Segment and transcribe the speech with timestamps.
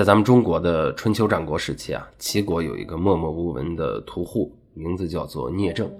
[0.00, 5.90] 在咱们中国的春秋战国时期啊，齐国有一个默默无闻的屠户，名字叫做聂政。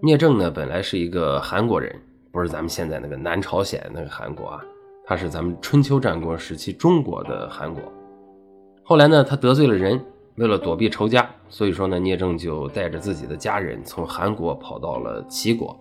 [0.00, 1.92] 聂政呢，本来是一个韩国人，
[2.30, 4.64] 不是咱们现在那个南朝鲜那个韩国啊，
[5.04, 7.82] 他是咱们春秋战国时期中国的韩国。
[8.84, 10.00] 后来呢，他得罪了人，
[10.36, 15.76] 为了躲避仇家，所以说呢，聂政就带着自己的家人从韩国跑到了齐国，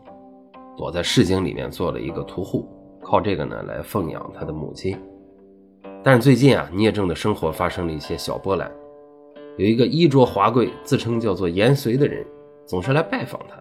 [0.76, 2.68] 躲在市井里面做了一个屠户，
[3.04, 4.98] 靠这个呢来奉养他的母亲。
[6.06, 8.72] 但是最近啊，聂政的生活发生了一些小波澜，
[9.58, 12.24] 有一个衣着华贵、自称叫做严遂的人，
[12.68, 13.60] 总是来拜访他。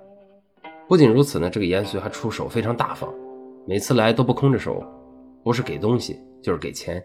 [0.87, 3.11] 不仅如此呢，这个严遂还出手非常大方，
[3.67, 4.85] 每次来都不空着手，
[5.43, 7.03] 不是给东西就是给钱。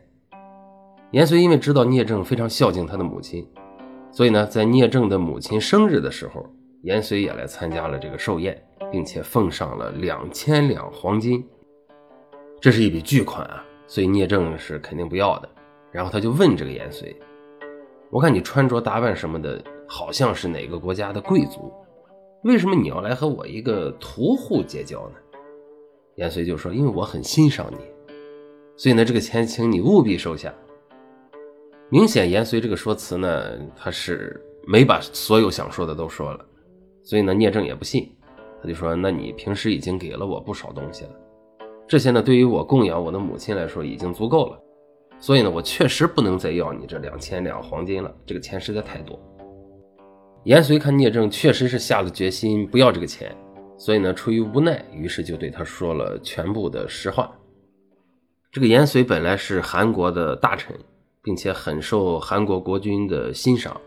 [1.12, 3.48] 严遂因为知道聂政非常孝敬他的母亲，
[4.12, 6.46] 所以呢，在聂政的母亲生日的时候，
[6.82, 11.42] 严遂也来参加了这个寿宴，并且奉上了两千两黄金。
[12.60, 15.50] 这是一笔巨款啊，所以聂政是肯定不要的。
[15.92, 17.14] 然后他就问这个严遂
[18.12, 21.74] ：“我看你穿着打扮什么的，好像是哪个国家的贵族，
[22.44, 25.16] 为什么你要来和我一个屠户结交呢？”
[26.16, 27.80] 严遂就说：“因为我很欣赏你，
[28.78, 30.54] 所以呢，这个钱请你务必收下。”
[31.90, 36.46] 明显严遂这个说辞呢，他是没把所有想说的都说了，
[37.04, 38.16] 所以呢，聂政也不信，
[38.62, 41.12] 他就说：“那你平时已经给了我不少东西了，
[41.90, 44.60] 这些呢，对于我供养我的母亲来说已经足够了，
[45.20, 49.20] 所以呢，我确实不能再要你这两千两黄金了，这个钱实在太多。”
[50.46, 53.36] 颜遂看聂政确实是下了决心不要这个钱，
[53.76, 57.32] 所以呢，出于无奈，于是就对他说了全部的实话。
[58.52, 60.74] 这个颜遂本来是韩国的大臣。
[61.22, 63.80] 并且很受韩国国君的欣赏，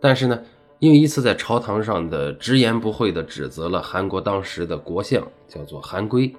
[0.00, 0.42] 但是呢，
[0.80, 6.34] 因为一次在朝堂上的直言不讳地指责了韩国当时的国相，叫做韩圭，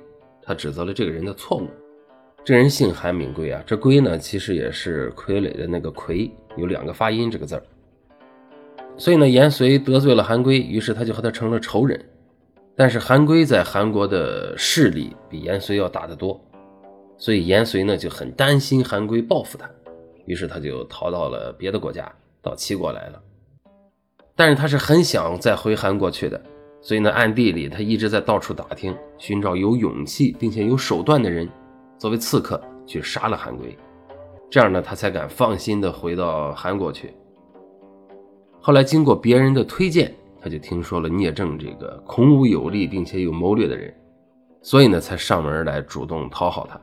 [0.48, 1.68] 他指责了这个人的错误。
[2.46, 7.64] 这人姓韩，名圭啊，这圭呢，其实也是傀儡的那个傀，有两个发音这个字儿。
[8.98, 12.00] 所以呢，颜遂得罪了韩圭，于是他就和他成了仇人。
[12.74, 16.40] 但是韩圭在韩国的势力比颜遂要大得多，
[17.18, 19.70] 所以颜遂呢就很担心韩圭报复他。
[20.26, 22.10] 于是他就逃到了别的国家，
[22.42, 23.22] 到齐国来了。
[24.36, 26.40] 但是他是很想再回韩国去的，
[26.88, 31.46] 所以呢，暗地里他一直在到处打听，寻找有勇气并且有手段的人，
[31.98, 33.78] 作为刺客去杀了韩圭。
[34.50, 37.14] 这样呢，他才敢放心的回到韩国去。
[38.62, 43.94] 后来经过别人的推荐，他就听说了聂政这个孔武有力并且有谋略的人，
[44.62, 46.80] 所以呢，才上门来主动讨好他。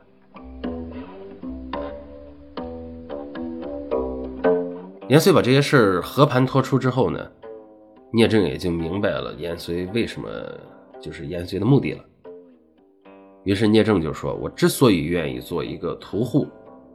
[5.07, 7.27] 颜遂把这些事儿和盘托出之后呢，
[8.15, 10.29] 聂政也就明白了颜遂为什么
[11.01, 12.05] 就是颜遂的目的了。
[13.43, 16.47] 于是聂政就说：“我之所以愿意做一个屠户，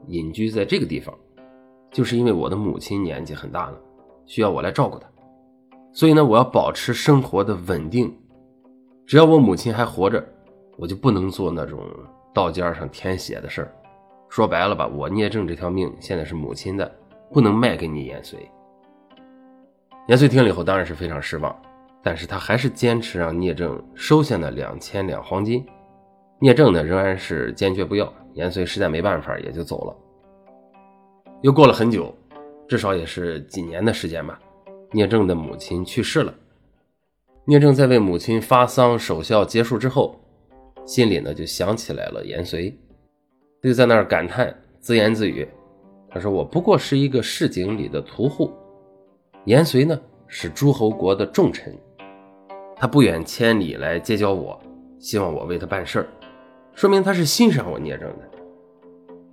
[0.06, 1.14] 隐居在这个地方，
[1.92, 3.78] 就是因为我的母亲年纪很大了，
[4.25, 5.06] 需要我来照顾她。
[5.92, 8.10] 所以呢，我要保持生活的稳定。
[9.04, 10.26] 只要我母亲还活着，
[10.78, 11.81] 我就不能做那种
[12.32, 13.75] 道尖上舔血的事儿。
[14.31, 16.91] 说白了吧，我聂政这条命现在是母亲的。”
[17.32, 18.41] 不能卖给你颜遂。
[20.09, 21.55] 颜遂听了以后当然是非常失望，
[22.03, 25.65] 但是他还是坚持让聂政收下那两千两黄金。
[26.41, 29.97] 聂政呢仍然是坚决不要，颜遂实在没办法也就走了。
[31.43, 32.12] 又过了很久，
[32.66, 34.38] 至少也是几年的时间吧，
[34.91, 36.34] 聂政的母亲去世了。
[37.44, 40.19] 聂政在为母亲发丧守孝结束之后，
[40.84, 42.77] 心里呢就想起来了颜遂，
[43.62, 45.47] 就在那儿感叹自言自语。
[46.11, 48.53] 他说：“我不过是一个市井里的屠户，
[49.47, 51.75] 颜遂呢是诸侯国的重臣，
[52.77, 54.61] 他不远千里来结交我，
[54.99, 56.06] 希望我为他办事儿，
[56.75, 58.31] 说明他是欣赏我聂政的。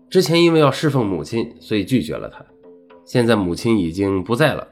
[0.10, 2.46] 之前因为要侍奉母亲，所以拒绝了他。
[3.04, 4.66] 现在母亲已经不在了，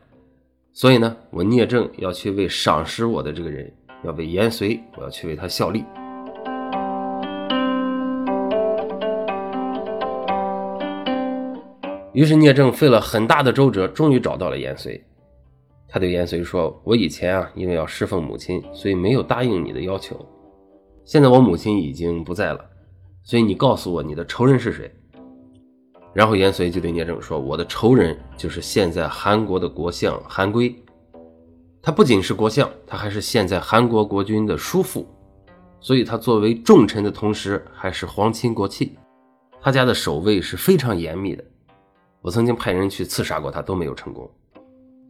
[0.72, 3.70] 所以呢，我聂政要去为赏识我的这个人，
[4.06, 5.84] 要为颜遂，我要去为他效力。”
[12.14, 15.04] 于是聂政费了很大的周折，终于找到了颜遂。
[15.88, 20.26] 他对颜遂说：“我以前啊，因为要侍奉母亲，所以没有答应你的要求。
[21.06, 22.66] 现在我母亲已经不在了，
[23.24, 24.92] 所以你告诉我你的仇人是谁。”
[26.14, 30.76] 然后颜遂就对聂政说：“我的仇人就是现在韩国的国相韩圭。
[31.82, 35.06] 他不仅是国相，他还是现在韩国国君的叔父，
[35.80, 38.98] 所以他作为重臣的同时，还是皇亲国戚。
[39.62, 41.44] 他家的守卫是非常严密的。”
[42.22, 44.28] 我曾经派人去刺杀过他，都没有成功。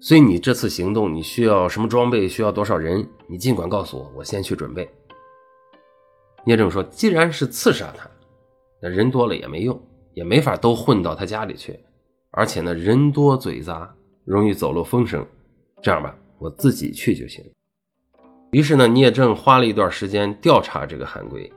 [0.06, 2.28] 所以你这次行动，你需要什么装备？
[2.28, 3.04] 需要多少人？
[3.26, 4.88] 你尽管告诉我，我先去准备。
[6.44, 8.08] 聂政说：“既然是刺杀他，
[8.80, 9.82] 那人多了也没用，
[10.14, 11.80] 也没法都混到他家里去，
[12.30, 13.92] 而且呢人多嘴杂，
[14.26, 15.26] 容易走漏风声。
[15.82, 17.44] 这样吧，我自己去就行。
[18.52, 21.52] 于是呢，聂政花了一段时间调查这个韩归。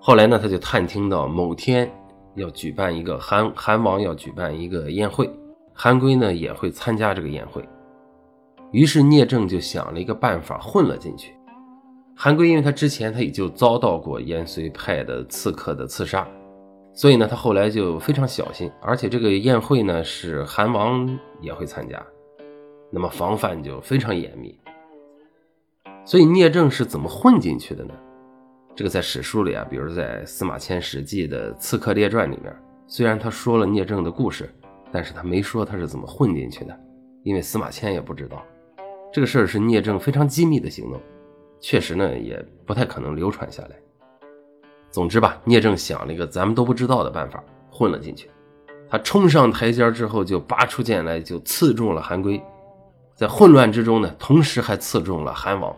[0.00, 1.92] 后来呢，他就探听到某天
[2.36, 5.30] 要举办一个韩韩王要举办一个宴会，
[5.78, 7.62] 韩归呢也会参加这个宴会。
[8.72, 11.34] 于是聂政就想了一个办法混了进去。
[12.16, 16.26] 韩归因为他之前他已经遭到过延绥派的刺客的刺杀，
[16.94, 21.06] 所以呢他后来就非常小心，而且这个宴会呢是韩王
[21.42, 22.02] 也会参加，
[22.90, 24.58] 那么防范就非常严密。
[26.06, 27.92] 所以聂政是怎么混进去的呢？
[28.74, 32.54] 这个在史书里啊，比如在司马迁《史记》的《刺客列传》里面，
[32.86, 34.48] 虽然他说了聂政的故事，
[34.96, 36.74] 但是他没说他是怎么混进去的，
[37.22, 38.42] 因为司马迁也不知道。
[39.12, 40.98] 这个事儿是聂政非常机密的行动，
[41.60, 43.76] 确实呢也不太可能流传下来。
[44.90, 48.30] 总之吧，聂政想了一个咱们都不知道的办法，混了进去。
[48.88, 52.42] 他冲上台阶之后，就拔出剑来，就刺中了韩归。
[53.14, 55.76] 在混乱之中呢，同时还刺中了韩王。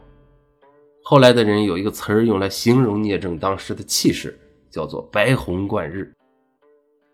[1.02, 4.38] 后来的人有一个词儿用来形容聂政当时的气势，
[4.70, 6.14] 叫做“白虹贯日”，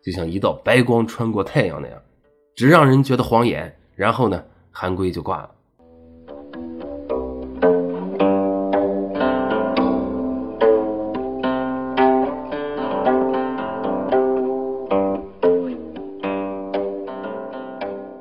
[0.04, 1.98] 就像一道白光穿过太阳那样，
[2.54, 3.74] 只让人觉得晃眼。
[3.96, 5.50] 然后呢，韩归就挂了。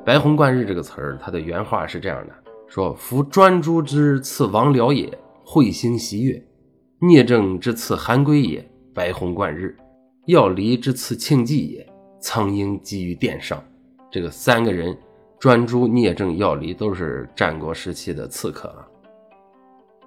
[0.06, 2.32] 白虹贯日这个词儿，它的原话是这样的：
[2.66, 6.40] 说夫专诸之刺王僚也，彗星袭月；
[7.00, 9.74] 聂政之刺韩归也，白虹贯日；
[10.26, 11.86] 要离之刺庆忌也，
[12.18, 13.62] 苍鹰击于殿上。
[14.10, 14.96] 这个三个人，
[15.38, 18.88] 专诸、聂政、要离，都是战国时期的刺客啊。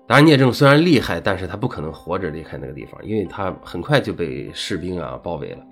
[0.08, 5.64] 当然，聂政虽然厉害，但是他不可能活着离开那个地方，因为他很快就被士兵啊包围了，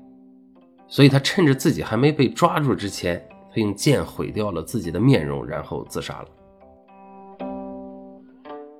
[0.87, 3.25] 所以他趁着自己还没被抓住之前。
[3.53, 6.27] 他用剑毁掉了自己的面容，然后自杀了。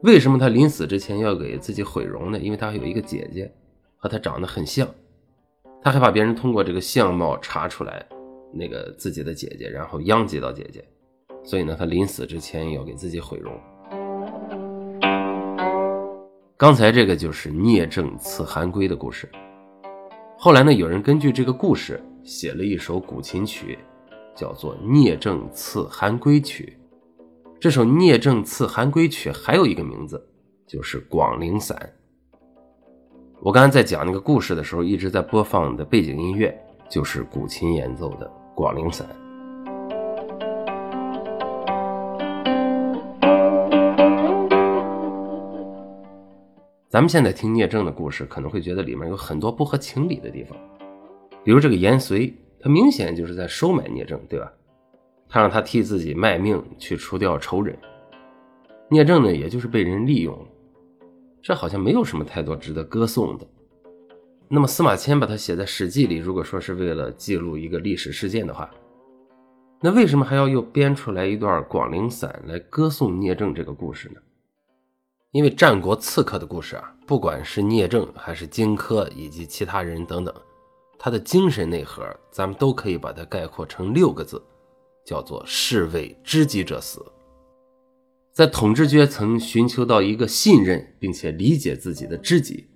[0.04, 2.38] 为什么他临死之前要给自己毁容呢？
[2.38, 3.50] 因为他有一个姐姐，
[3.96, 4.86] 和他长得很像，
[5.86, 8.04] 他害怕别人通过这个相貌查出来
[8.52, 10.84] 那个自己的姐姐，然后殃及到姐姐，
[11.44, 13.54] 所以呢，他临死之前要给自己毁容。
[16.58, 19.30] 刚才这个就是聂政刺韩归的故事。
[20.40, 23.78] 后来呢，有人根据这个故事写了一首古琴曲。
[24.36, 26.78] 叫做《聂政刺韩归曲》，
[27.58, 30.22] 这首《聂政刺韩归曲》还有一个名字，
[30.68, 31.78] 就是《广陵散》。
[33.46, 36.52] 我刚才在讲那个故事的时候，一直在播放的背景音乐
[36.90, 38.26] 就是古琴演奏的
[38.56, 39.08] 《广陵散》。
[46.90, 50.58] 咱们现在听聂政的故事，可能会觉得里面有很多不合情理的地方，
[51.44, 52.34] 比如这个延绥。
[52.60, 54.52] 他明显就是在收买聂政，对吧？
[55.30, 57.78] 他让他替自己卖命去除掉仇人，
[58.90, 60.46] 聂政呢，也就是被人利用了。
[61.46, 63.46] 这好像没有什么太多值得歌颂的。
[64.48, 68.68] 那么司马迁把它写在《史记》里，如果说是为了记录一个历史事件的话，
[69.80, 74.16] 那为什么还要又编出来一段《广陵散》来歌颂聂政这个故事呢？
[75.34, 80.34] 因为战国刺客的故事啊，不管是聂政还是荆轲以及其他人等等。
[80.98, 84.42] 他的精神内核，咱们都可以把它概括成六个字，
[85.06, 87.06] 叫做“士为知己者死”。
[88.36, 92.68] 在统治阶层寻求到一个信任并且理解自己的知己，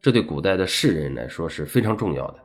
[0.00, 2.36] 这对古代的士人来说是非常重要的。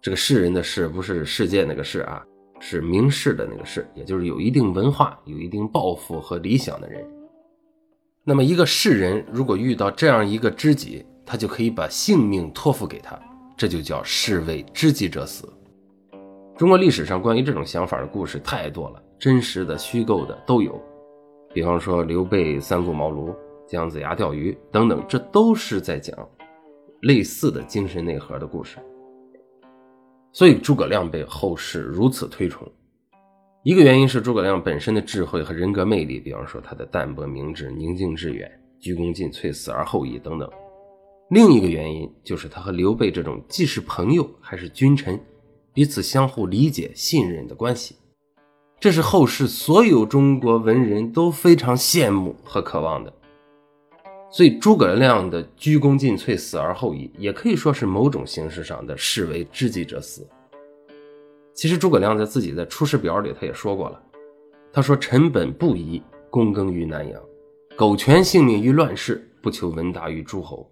[0.00, 2.24] 这个士人的士不是世界那个士啊，
[2.60, 7.06] 是名士的那个士，也就是有一定文化、有一定抱负和理想的人。
[8.24, 13.20] 那么，一个士人如果遇到这样一个知己，他就可以把性命托付给他。
[13.54, 15.46] 这就叫士为知己者死。
[16.56, 20.82] 中国历史上关于这种想法的故事太多了，真实的、虚构的都有。
[21.52, 23.34] 比方说刘备三顾茅庐、
[23.66, 26.16] 姜子牙钓鱼等等，这都是在讲
[27.02, 28.78] 类似的精神内核的故事。
[30.32, 32.70] 所以诸葛亮被后世如此推崇，
[33.64, 40.48] 一个原因是诸葛亮本身的智慧和人格魅力，比方说他的淡泊明志、宁静致远、鞠躬尽瘁、死而后已等等。
[41.30, 45.20] 另一个原因就是他和刘备这种既是朋友还是君臣，
[45.72, 47.96] 彼此相互理解信任的关系，
[48.80, 53.12] 这是后世所有中国文人都非常羡慕和渴望的。
[54.30, 60.26] 所以诸葛亮的鞠躬尽瘁，死而后已，也可以说是某种形式上的视为知己者死。
[61.52, 64.00] 其实诸葛亮在自己在《出师表》里他也说过了，
[64.72, 67.20] 他说：“臣本不疑，躬耕于南阳，
[67.76, 70.66] 苟全性命于乱世，不求闻达于诸侯。”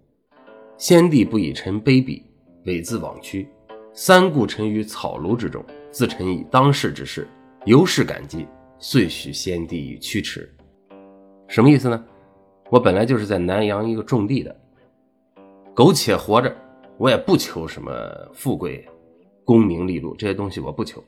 [0.79, 2.23] 先帝不以臣卑鄙，
[2.65, 3.47] 猥自枉屈，
[3.93, 7.27] 三顾臣于草庐之中，自臣以当世之事，
[7.69, 8.47] 由是感激，
[8.79, 10.51] 遂许先帝以驱驰。
[11.47, 12.03] 什么意思呢？
[12.71, 14.59] 我本来就是在南阳一个种地的，
[15.75, 16.51] 苟且活着，
[16.97, 17.91] 我也不求什么
[18.33, 18.83] 富贵、
[19.45, 21.03] 功名利禄这些东西，我不求。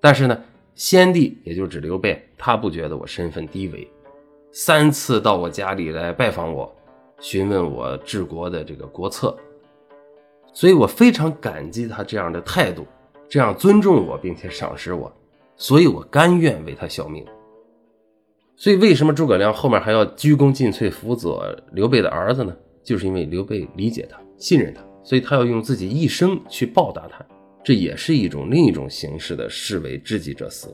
[0.00, 0.42] 但是呢，
[0.74, 3.86] 先帝也就指刘备，他不觉得我身份低微，
[4.50, 6.74] 三次到我家里来拜访我，
[7.20, 9.36] 询问我治国的这个国策，
[10.54, 12.86] 所以我非常感激他这样的态度，
[13.28, 15.12] 这样尊重我并且赏识我，
[15.56, 17.24] 所以我甘愿为他效命。
[18.56, 22.56] 所以，为什么诸葛亮后面还要鞠躬尽瘁辅佐刘备的儿子呢？
[22.84, 27.24] 就是因为刘备理解他、信任他，所以他要用自己一生去报答他。
[27.64, 30.68] 这也是一种另一种形式的士为知己者死。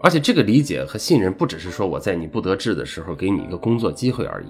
[0.00, 4.48] 而且，这个理解和信任不只是说我在你不得志的时候给你一个工作机会而已，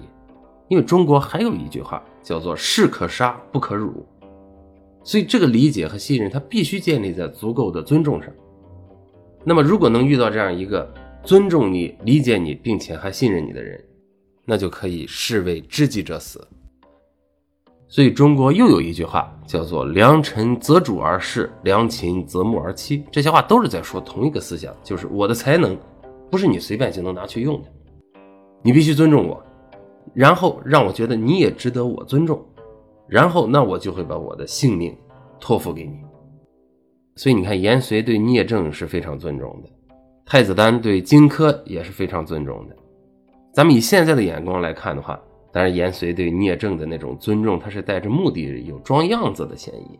[0.67, 4.05] 因为中国还有一句话叫做“士可杀，不可辱”。
[5.03, 8.31] 所以，这个理解和信任，它必须建立在足够的尊重上。
[9.43, 10.91] 那么，如果能遇到这样一个
[11.23, 13.79] 尊重你、理解你，并且还信任你的人，
[14.43, 16.47] 那就可以视为知己者死。
[17.87, 23.03] 所以，中国又有一句话叫做“良臣择主而事，良禽择木而栖”。
[23.13, 25.77] 这些话都是在说同一个思想，就是我的才能
[26.31, 27.71] 不是你随便就能拿去用的，
[28.63, 29.44] 你必须尊重我，
[30.13, 32.43] 然后让我觉得你也值得我尊重。
[33.07, 34.95] 然后，那我就会把我的性命
[35.39, 35.99] 托付给你。
[37.15, 39.69] 所以你看，颜遂对聂政是非常尊重的，
[40.25, 42.75] 太子丹对荆轲也是非常尊重的。
[43.53, 45.19] 咱们以现在的眼光来看的话，
[45.53, 49.99] 当然颜遂对聂政的那种尊重，他是带着目的、有装样子的嫌疑，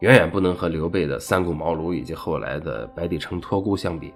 [0.00, 4.12] 远远不能和刘备的三顾茅庐以及后来的白帝城托孤相比。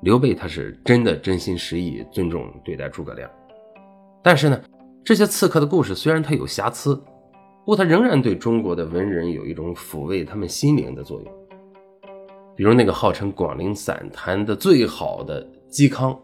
[0.00, 3.30] 刘备他是真的真心实意尊重对待诸葛亮，
[4.22, 4.60] 但是呢，
[5.04, 6.94] 这些刺客的故事虽然它有瑕疵。
[7.64, 11.32] 不过，它仍然对中国的文人有一种抚慰他们心灵的作用。
[12.56, 16.18] 比如那个号称广陵散弹的最好的嵇康，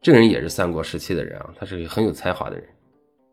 [0.00, 2.64] 这个人也是三国时期的人啊，他是个很有才华的人，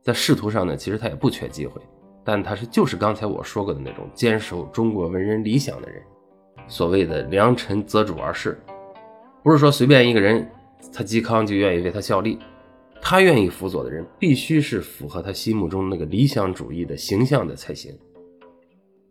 [0.01, 1.79] 在仕途上呢，其实他也不缺机会，
[2.24, 6.01] 但他是就是刚才我说过的那种坚守中国文人理想的人。
[6.67, 8.59] 所谓的良臣择主而事，
[9.43, 10.50] 不是说随便一个人，
[10.93, 12.39] 他嵇康就愿意为他效力。
[13.01, 17.98] 他愿意辅佐的人，必须是符合他心目中那个理想主义的形象的才行。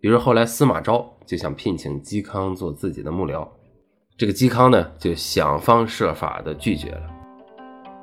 [0.01, 3.49] 比如后来司马昭就想聘请嵇康做自己的幕僚，
[4.17, 7.03] 这个嵇康呢就想方设法的拒绝了。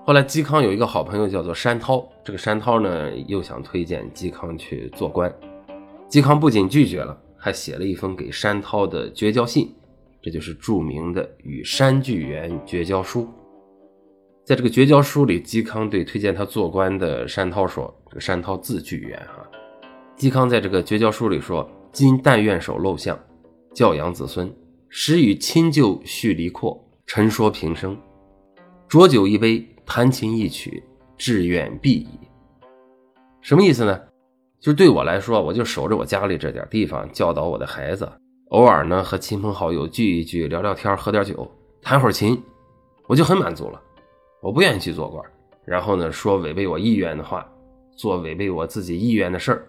[0.06, 5.34] 后来嵇康有一个好朋友叫做山涛，这个山涛呢又想推荐嵇康去做官，
[6.10, 9.74] 嵇康不仅拒绝了，还写了一封给山涛的绝交信，
[10.22, 13.22] 这就是著名的《与山巨源绝交书》。
[14.46, 19.42] 在这个绝交书里，嵇康对推荐他做官的山涛说：“这个山涛字巨源啊。”
[20.16, 23.20] 嵇康在这个绝交书里说：“今但愿守陋巷，
[23.74, 24.56] 教养子孙，
[24.88, 27.98] 时与亲旧叙离阔，陈说平生，
[28.88, 30.84] 浊酒一杯，弹琴一曲，
[31.18, 32.08] 志愿必矣。”
[33.42, 34.00] 什么意思呢？
[34.60, 38.08] 就是对我来说，我就守着我家里这点地方，教导我的孩子，
[38.50, 42.40] 偶尔呢和亲朋好友聚一聚，聊聊天，喝点酒，弹会儿琴，
[43.08, 43.82] 我就很满足了。
[44.46, 45.26] 我不愿意去做官，
[45.66, 47.44] 然后呢，说违背我意愿的话，
[47.98, 49.66] 做违背我自己意愿的事儿，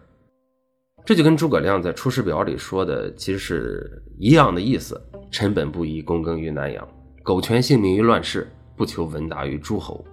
[1.02, 5.00] 这就跟诸葛亮在《出师表》里说的其实是一样的意思。
[5.30, 6.86] 臣本不宜躬耕于南阳，
[7.22, 10.04] 苟全性命于乱世，不求闻达于诸侯。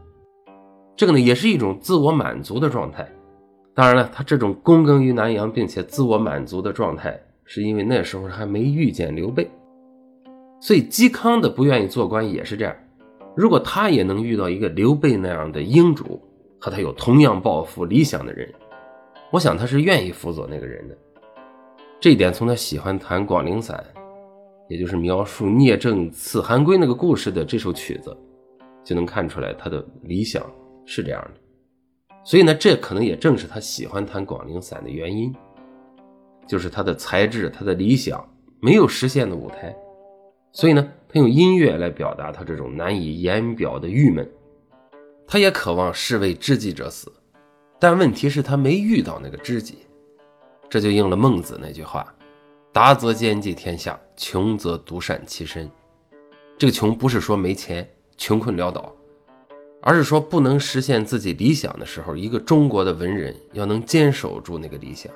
[0.96, 3.06] 这个呢，也是一种自我满足的状态。
[3.76, 9.52] 当然了，他这种躬耕于南阳并且自我满足的状态，是因为那时候还没遇见刘备，
[10.62, 12.74] 所以嵇康的不愿意做官也是这样。
[13.36, 16.22] 如果他也能遇到一个刘备那样的英主，
[16.60, 18.52] 和他有同样抱负理想的人，
[19.32, 20.98] 我想他是愿意辅佐那个人的。
[22.00, 23.84] 这一点从他喜欢弹《广陵散》，
[24.70, 28.16] 也就是描述聂政刺韩归那个故事的这首曲子，
[28.84, 30.46] 就能看出来他的理想
[30.86, 31.42] 是这样的。
[32.24, 35.34] 所以呢，这可能也正是他喜欢弹《广陵散》的原因，
[36.48, 38.24] 就是他的才智、他的理想
[38.62, 39.76] 没有实现的舞台。
[40.52, 44.28] 所以呢，他用音乐来表达他这种难以言表的郁闷。
[45.28, 47.12] 他也渴望士为知己者死，
[47.80, 49.78] 但问题是，他没遇到那个知己。
[50.68, 52.12] 这就应了孟子那句话
[52.74, 55.70] ：“达则兼济天下，穷则独善其身。”
[56.58, 58.92] 这个穷不是说没钱、穷困潦倒，
[59.84, 65.14] 而是说不能实现自己理想的时候，一个中国的文人要能坚守住那个理想，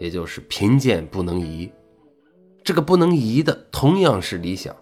[0.00, 1.70] 也就是贫贱不能移。
[2.62, 4.74] 这个不能移的，同样是理想。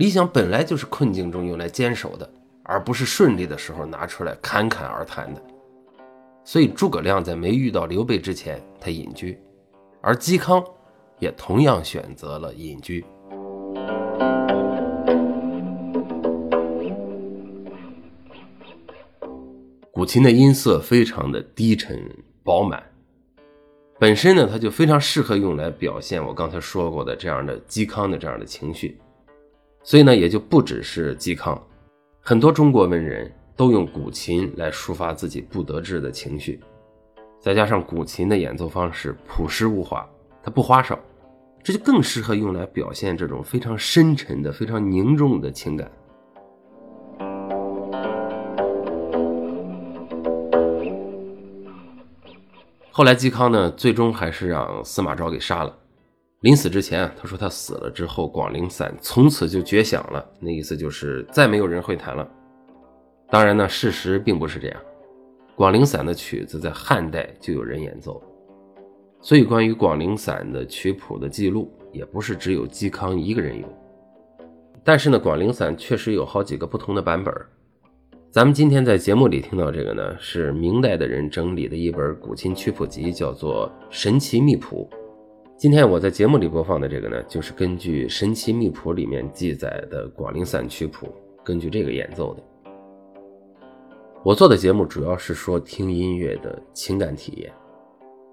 [0.00, 2.26] 理想本来就是困境中用来坚守的，
[2.62, 5.42] 而不是顺利的时候拿出来侃侃而谈的。
[6.42, 9.38] 所以诸葛亮在没遇到刘备之前，他隐居，
[10.00, 10.64] 而嵇康
[11.18, 13.04] 也同样选择了隐居。
[19.92, 22.02] 古琴的音色非常的低沉
[22.42, 22.82] 饱满，
[23.98, 28.98] 本身呢，它就非常适合用来表现我刚才说过的这样的嵇康的这样的情绪，
[29.82, 31.60] 所以呢，也就不只是嵇康，
[32.20, 36.60] 很多中国文人都用古琴来抒发自己不得志的情绪，
[37.40, 40.08] 再加上古琴的演奏方式朴实无华，
[40.42, 40.98] 它不花哨，
[41.62, 45.90] 这就更适合用来表现这种非常深沉的、非常凝重的情感。
[52.92, 55.74] 后来，嵇康呢，最终还是让司马昭给杀了。
[56.40, 60.26] 临死之前啊，他说他死了之后，广陵散从此就绝响了。
[60.40, 62.26] 那意思就是再没有人会弹了。
[63.28, 64.80] 当然呢，事实并不是这样。
[65.54, 68.22] 广陵散的曲子在汉代就有人演奏，
[69.20, 73.68] 所以关于广陵散的曲谱的记录，也不是只有嵇康一个人有。
[74.82, 77.34] 但是呢，广陵散确实有好几个不同的版本。
[78.30, 84.88] 咱们今天在节目里听到这个呢，是明代的人整理的一本古琴曲谱集，叫做《神奇秘谱》。
[85.60, 91.06] 今天我在节目里播放的这个呢，就是根据《神奇秘谱》里面记载的广陵散曲谱，
[91.44, 92.42] 根据这个演奏的。
[94.24, 97.52] 我做的节目主要是说听音乐的情感体验。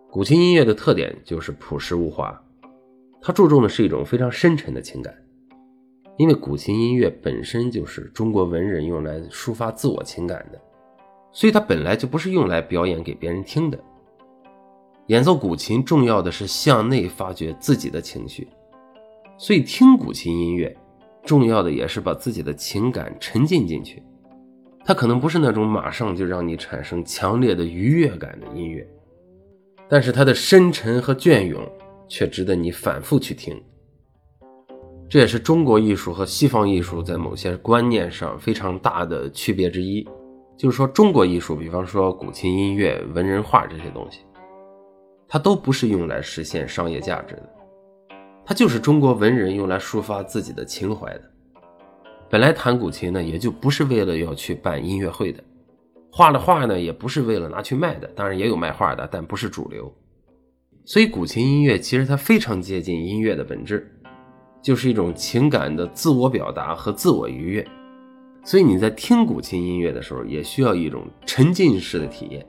[0.09, 2.41] 古琴音乐的特点就是朴实无华，
[3.21, 5.13] 它注重的是一种非常深沉的情感。
[6.15, 10.57] 因为古琴音乐本身就是中国文人用来抒发自我情感的，
[11.33, 13.77] 所以它本来就不是用来表演给别人听的。
[15.07, 18.47] 演奏古琴重要的是向内发掘自己的情绪，
[19.37, 20.75] 所以听古琴音乐
[21.23, 24.03] 重要的也是把自己的情感沉浸进去。
[24.83, 28.85] 它可能不是那种马上就让你产生强烈的愉悦感的音乐，
[29.87, 31.61] 但是它的深沉和隽永
[32.09, 33.57] 却值得你反复去听。
[35.09, 40.05] 这也是中国艺术和西方艺术在某些观念上非常大的区别之一。
[40.57, 44.21] 就是说，中国艺术，比方说古琴音乐、文人画这些东西，
[45.27, 47.49] 它都不是用来实现商业价值的，
[48.45, 51.21] 它就是中国文人用来抒发自己的情怀的。
[52.29, 55.41] 本来弹古琴呢，也就不是为了要去办音乐会的；
[56.11, 58.07] 画的画呢，也不是为了拿去卖的。
[58.15, 59.93] 当然也有卖画的，但不是主流。
[60.85, 63.93] 所以，古琴音乐其实它非常接近音乐的本质。
[64.59, 67.65] 就是一种情感的自我表达和自我愉悦，
[68.43, 72.45] 所以你在听古琴音乐的时候，也需要一种沉浸式的体验。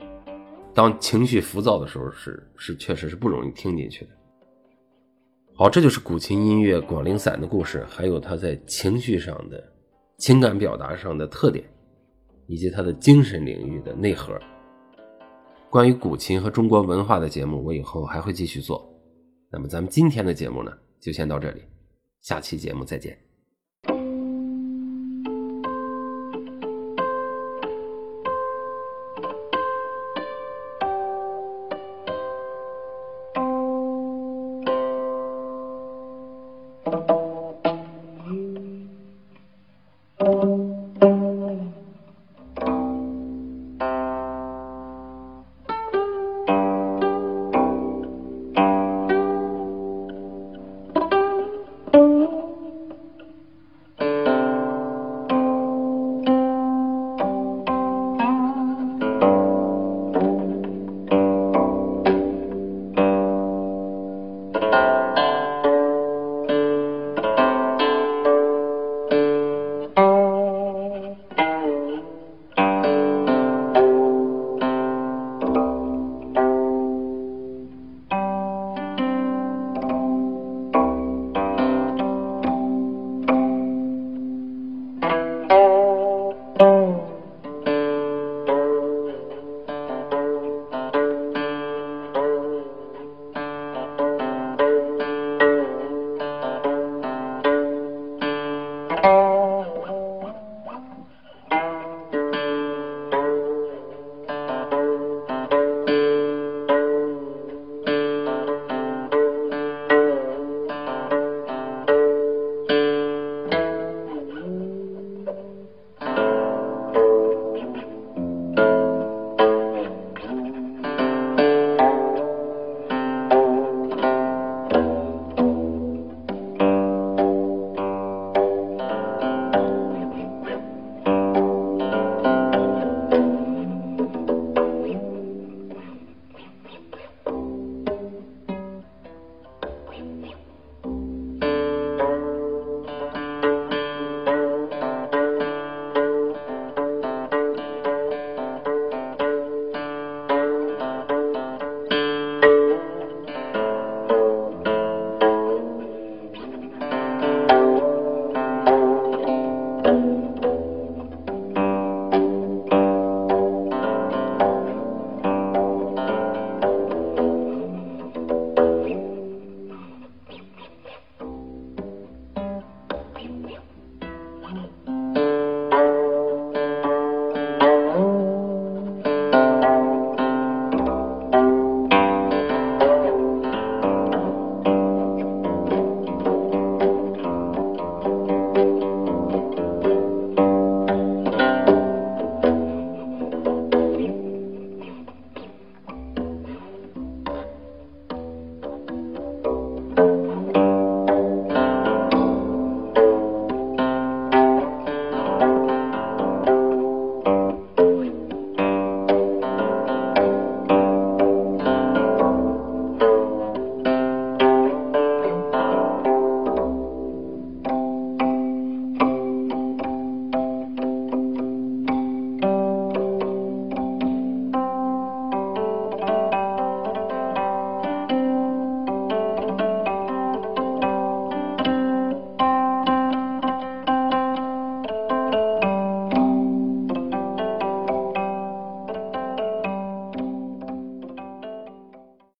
[0.73, 4.11] 当情绪浮躁的时候，是是确实是不容易听进去的。
[5.55, 9.61] 好，这就是古琴音乐《广陵散》的故事，还有它在情绪上的
[10.17, 11.65] 情感表达上的特点，
[12.47, 14.39] 以及它的精神领域的内核。
[15.69, 18.89] 关于古琴和中国文化的节目，我以后还会继续做。
[19.51, 21.61] 那么咱们今天的节目呢，就先到这里。
[22.21, 23.28] 下期节目再见。